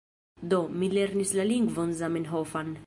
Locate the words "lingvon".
1.51-1.97